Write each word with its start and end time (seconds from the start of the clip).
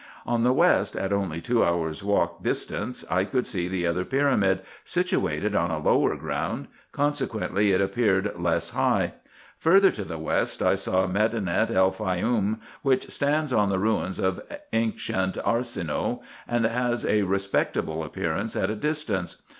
On 0.25 0.43
the 0.43 0.51
west, 0.51 0.95
at 0.95 1.13
only 1.13 1.41
two 1.41 1.63
hours' 1.63 2.03
walk 2.03 2.41
distance, 2.41 3.05
I 3.07 3.23
could 3.23 3.45
see 3.45 3.67
the 3.67 3.85
other 3.85 4.03
pyramid, 4.03 4.61
situated 4.83 5.53
on 5.53 5.69
a 5.69 5.77
lower 5.77 6.15
ground; 6.15 6.69
consequently 6.91 7.71
it 7.71 7.79
appeared 7.81 8.31
less 8.35 8.71
high. 8.71 9.13
Further 9.59 9.91
to 9.91 10.03
the 10.03 10.17
west, 10.17 10.59
I 10.63 10.73
saw 10.73 11.05
Medinet 11.05 11.69
El 11.69 11.91
Faioum, 11.91 12.59
which 12.81 13.11
stands 13.11 13.53
on 13.53 13.69
the 13.69 13.77
ruins 13.77 14.17
of 14.17 14.41
ancient 14.73 15.37
Arsinoe, 15.45 16.21
and 16.47 16.65
has 16.65 17.05
a 17.05 17.21
respectable 17.21 18.03
appearance 18.03 18.55
at 18.55 18.71
a 18.71 18.75
distance. 18.75 19.37